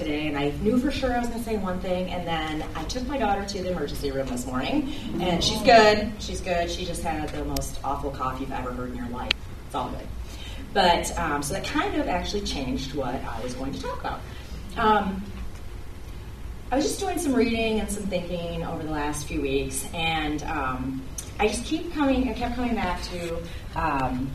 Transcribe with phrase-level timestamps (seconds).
[0.00, 2.64] today, and I knew for sure I was going to say one thing, and then
[2.74, 6.10] I took my daughter to the emergency room this morning, and she's good.
[6.18, 6.70] She's good.
[6.70, 9.30] She just had the most awful cough you've ever heard in your life.
[9.66, 10.06] It's all good.
[10.72, 14.20] But um, so that kind of actually changed what I was going to talk about.
[14.76, 15.22] Um,
[16.72, 20.42] I was just doing some reading and some thinking over the last few weeks, and
[20.44, 21.02] um,
[21.38, 22.28] I just keep coming.
[22.28, 23.38] I kept coming back to
[23.76, 24.30] um,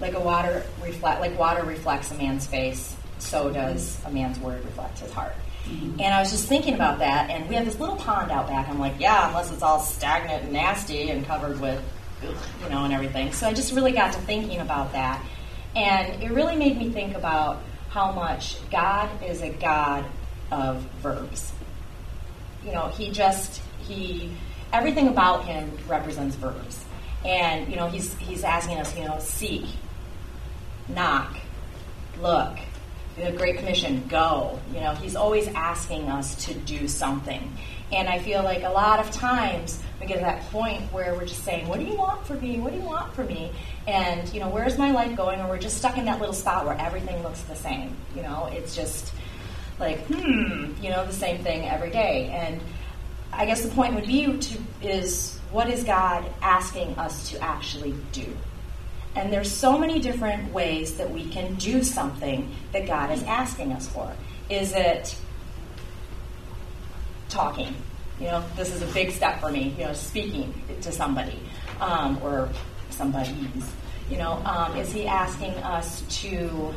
[0.00, 4.64] like a water reflect, like water reflects a man's face, so does a man's word
[4.64, 5.34] reflect his heart.
[5.64, 6.00] Mm-hmm.
[6.00, 8.68] And I was just thinking about that, and we have this little pond out back.
[8.68, 11.82] I'm like, yeah, unless it's all stagnant and nasty and covered with,
[12.22, 13.32] you know, and everything.
[13.32, 15.24] So I just really got to thinking about that,
[15.76, 20.04] and it really made me think about how much God is a God
[20.50, 21.52] of verbs.
[22.64, 24.32] You know, he just he
[24.72, 26.84] everything about him represents verbs.
[27.24, 29.66] And you know, he's he's asking us, you know, seek,
[30.88, 31.36] knock,
[32.20, 32.58] look,
[33.20, 34.58] the Great Commission, go.
[34.74, 37.56] You know, he's always asking us to do something.
[37.92, 41.26] And I feel like a lot of times we get to that point where we're
[41.26, 42.60] just saying, What do you want for me?
[42.60, 43.52] What do you want for me?
[43.86, 45.40] And, you know, where's my life going?
[45.40, 47.96] Or we're just stuck in that little spot where everything looks the same.
[48.14, 49.12] You know, it's just
[49.78, 52.28] like, hmm, you know, the same thing every day.
[52.32, 52.60] And
[53.32, 57.94] I guess the point would be to is what is God asking us to actually
[58.12, 58.26] do?
[59.16, 63.72] And there's so many different ways that we can do something that God is asking
[63.72, 64.12] us for.
[64.48, 65.16] Is it
[67.28, 67.74] talking?
[68.20, 71.38] You know, this is a big step for me, you know, speaking to somebody
[71.80, 72.48] um, or
[72.90, 73.72] somebody's.
[74.10, 76.74] You know, um, is he asking us to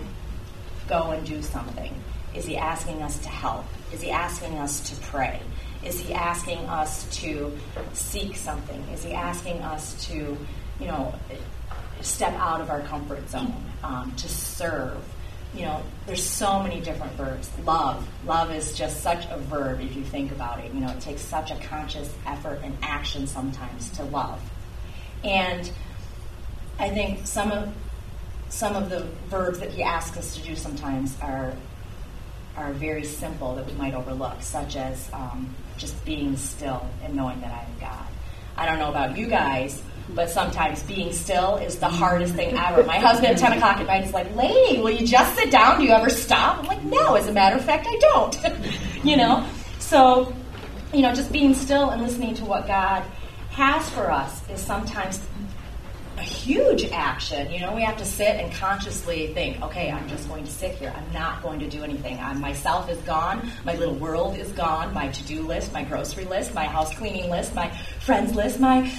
[0.88, 1.94] go and do something?
[2.36, 3.66] Is he asking us to help?
[3.92, 5.40] Is he asking us to pray?
[5.84, 7.52] Is he asking us to
[7.94, 8.82] seek something?
[8.94, 10.38] Is he asking us to,
[10.80, 11.14] you know,
[12.04, 15.04] step out of our comfort zone, um, to serve?
[15.54, 17.50] You know, there's so many different verbs.
[17.64, 18.08] Love.
[18.26, 20.74] Love is just such a verb if you think about it.
[20.74, 24.42] You know, it takes such a conscious effort and action sometimes to love.
[25.24, 25.70] And
[26.80, 27.74] I think some of
[28.50, 31.54] some of the verbs that he asks us to do sometimes are
[32.56, 37.42] are very simple that we might overlook, such as um, just being still and knowing
[37.42, 38.08] that I am God.
[38.56, 42.84] I don't know about you guys, but sometimes being still is the hardest thing ever.
[42.84, 45.80] My husband at 10 o'clock at night is like, Lady, will you just sit down?
[45.80, 46.60] Do you ever stop?
[46.60, 48.38] I'm like, no, as a matter of fact, I don't.
[49.04, 49.48] you know?
[49.80, 50.34] So,
[50.94, 53.04] you know, just being still and listening to what God
[53.52, 55.22] has for us is sometimes
[56.18, 57.52] a huge action.
[57.52, 60.76] You know, we have to sit and consciously think, okay, I'm just going to sit
[60.76, 60.94] here.
[60.96, 62.20] I'm not going to do anything.
[62.20, 63.50] I'm, myself is gone.
[63.66, 64.94] My little world is gone.
[64.94, 68.90] My to do list, my grocery list, my house cleaning list, my friends list, my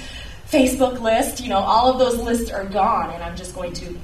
[0.55, 3.11] Facebook list, you know, all of those lists are gone.
[3.11, 3.99] And I'm just going to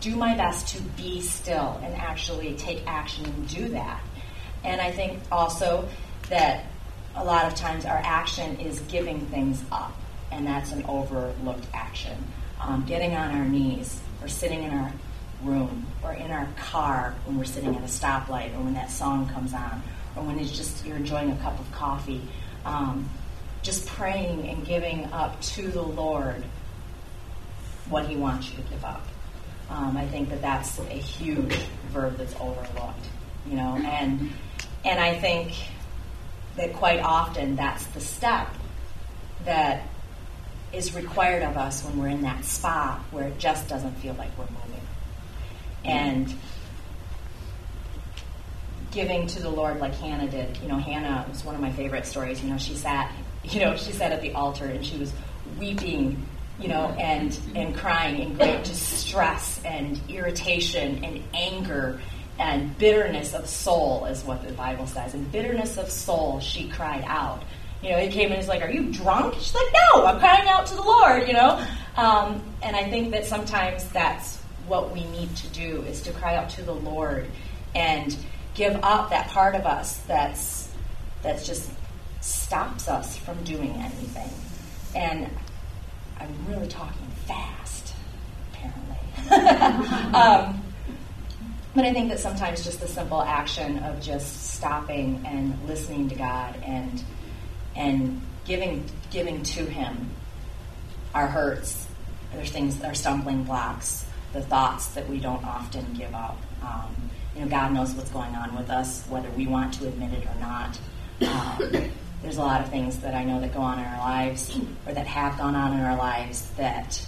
[0.00, 4.00] do my best to be still and actually take action and do that.
[4.62, 5.88] And I think also
[6.28, 6.66] that
[7.16, 9.92] a lot of times our action is giving things up,
[10.30, 12.16] and that's an overlooked action
[12.60, 14.92] um, getting on our knees or sitting in our
[15.42, 19.28] room or in our car when we're sitting at a stoplight or when that song
[19.30, 19.82] comes on
[20.14, 22.20] or when it's just you're enjoying a cup of coffee.
[22.64, 23.08] Um,
[23.62, 26.42] just praying and giving up to the Lord
[27.88, 29.06] what He wants you to give up.
[29.68, 31.54] Um, I think that that's a huge
[31.92, 33.06] verb that's overlooked,
[33.46, 34.30] you know, and
[34.84, 35.52] and I think
[36.56, 38.48] that quite often that's the step
[39.44, 39.86] that
[40.72, 44.36] is required of us when we're in that spot where it just doesn't feel like
[44.38, 44.86] we're moving.
[45.84, 46.34] And
[48.90, 50.56] giving to the Lord like Hannah did.
[50.58, 52.42] You know, Hannah was one of my favorite stories.
[52.42, 53.12] You know, she sat,
[53.44, 55.12] you know, she sat at the altar and she was
[55.58, 56.26] weeping,
[56.58, 62.00] you know, and and crying in great distress and irritation and anger
[62.38, 65.12] and bitterness of soul is what the Bible says.
[65.12, 67.42] And bitterness of soul, she cried out.
[67.82, 69.34] You know, he came and he's like, Are you drunk?
[69.34, 71.64] She's like, No, I'm crying out to the Lord, you know?
[71.96, 76.36] Um, and I think that sometimes that's what we need to do is to cry
[76.36, 77.26] out to the Lord
[77.74, 78.16] and
[78.54, 80.68] give up that part of us that's
[81.22, 81.70] that's just
[82.30, 84.30] stops us from doing anything.
[84.94, 85.30] And
[86.18, 87.94] I'm really talking fast,
[88.52, 90.14] apparently.
[90.14, 90.62] um,
[91.74, 96.14] but I think that sometimes just the simple action of just stopping and listening to
[96.14, 97.02] God and
[97.76, 100.10] and giving giving to Him
[101.14, 101.88] our hurts,
[102.32, 106.36] there's things, our stumbling blocks, the thoughts that we don't often give up.
[106.62, 106.94] Um,
[107.34, 110.26] you know, God knows what's going on with us, whether we want to admit it
[110.26, 110.78] or not.
[111.22, 111.90] Um,
[112.22, 114.92] there's a lot of things that I know that go on in our lives, or
[114.92, 117.06] that have gone on in our lives, that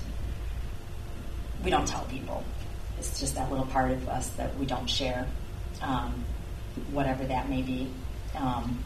[1.65, 2.45] we don't tell people.
[2.99, 5.27] It's just that little part of us that we don't share.
[5.81, 6.25] Um,
[6.91, 7.89] whatever that may be.
[8.37, 8.83] Um,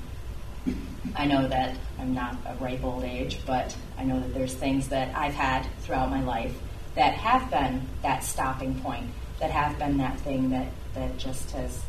[1.15, 4.89] I know that I'm not a ripe old age, but I know that there's things
[4.89, 6.55] that I've had throughout my life
[6.95, 9.07] that have been that stopping point,
[9.39, 11.83] that have been that thing that, that just has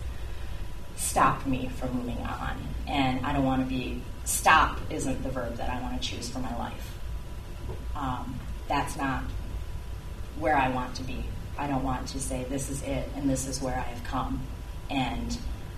[0.96, 2.47] stopped me from moving on.
[2.88, 6.30] And I don't want to be, stop isn't the verb that I want to choose
[6.30, 6.94] for my life.
[7.96, 9.24] Um, that's not
[10.40, 11.24] where I want to be.
[11.58, 14.42] I don't want to say, this is it and this is where I have come
[14.90, 15.38] and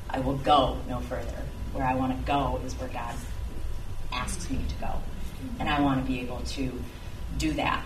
[0.10, 1.42] I will go no further.
[1.74, 3.16] Where I want to go is where God
[4.12, 4.94] asks me to go.
[5.60, 6.72] And I want to be able to
[7.38, 7.84] do that.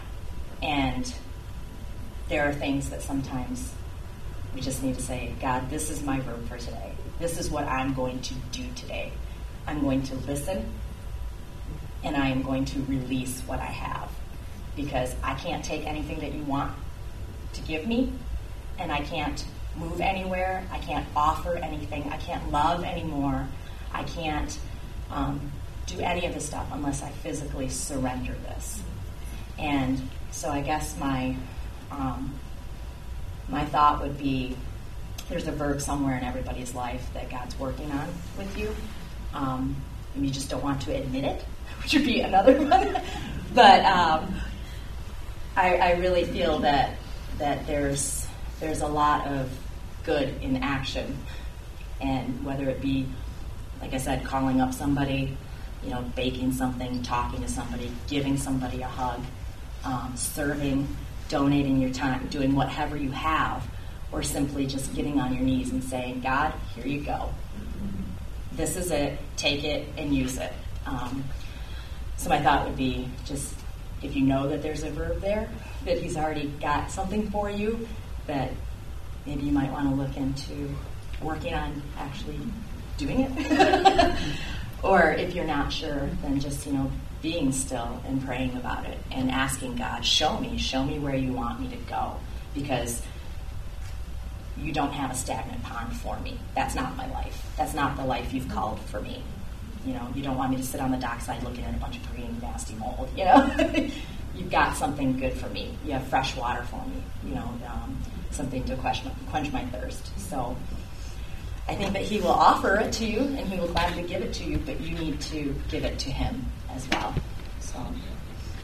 [0.62, 1.14] And
[2.30, 3.74] there are things that sometimes
[4.56, 6.92] we just need to say, God, this is my verb for today.
[7.20, 9.12] This is what I'm going to do today.
[9.68, 10.74] I'm going to listen
[12.04, 14.10] and I am going to release what I have
[14.76, 16.74] because I can't take anything that you want
[17.54, 18.12] to give me,
[18.80, 19.46] and I can't
[19.78, 20.66] move anywhere.
[20.72, 22.10] I can't offer anything.
[22.12, 23.48] I can't love anymore.
[23.94, 24.58] I can't
[25.12, 25.52] um,
[25.86, 28.82] do any of this stuff unless I physically surrender this.
[29.60, 30.02] And
[30.32, 31.36] so I guess my
[31.92, 32.34] um,
[33.50, 34.56] my thought would be
[35.30, 38.74] there's a verb somewhere in everybody's life that God's working on with you.
[39.34, 39.76] Um,
[40.16, 41.46] and you just don't want to admit it,
[41.84, 43.02] which would be another one.
[43.54, 44.36] but um,
[45.56, 46.98] I, I really feel that
[47.40, 48.26] that there's
[48.60, 49.50] there's a lot of
[50.04, 51.18] good in action,
[52.00, 53.08] and whether it be,
[53.82, 55.36] like I said, calling up somebody,
[55.84, 59.22] you know, baking something, talking to somebody, giving somebody a hug,
[59.84, 60.88] um, serving,
[61.30, 63.68] donating your time, doing whatever you have,
[64.14, 67.30] or simply just getting on your knees and saying, God, here you go.
[68.54, 69.20] This is it.
[69.36, 70.54] Take it and use it.
[70.86, 71.24] Um,
[72.18, 73.54] so my thought would be just
[74.04, 75.50] if you know that there's a verb there,
[75.86, 77.88] that he's already got something for you,
[78.28, 78.52] that
[79.26, 80.70] maybe you might want to look into
[81.22, 82.40] working on actually
[82.98, 84.16] doing it.
[84.84, 88.98] or if you're not sure, then just, you know, being still and praying about it
[89.12, 92.18] and asking God, show me, show me where you want me to go.
[92.54, 93.02] Because
[94.64, 96.40] you don't have a stagnant pond for me.
[96.56, 97.46] That's not my life.
[97.58, 99.22] That's not the life you've called for me.
[99.86, 101.98] You know, you don't want me to sit on the dockside looking at a bunch
[101.98, 103.10] of green, nasty mold.
[103.18, 103.54] You know,
[104.36, 105.74] you've got something good for me.
[105.86, 107.04] You have fresh water for me.
[107.28, 107.98] You know, um,
[108.32, 110.18] something to quench quench my thirst.
[110.18, 110.56] So
[111.68, 114.34] I think that He will offer it to you, and He will gladly give it
[114.36, 114.58] to you.
[114.60, 117.14] But you need to give it to Him as well.
[117.60, 117.86] So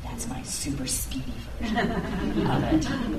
[0.04, 2.88] that's my super speedy version of it.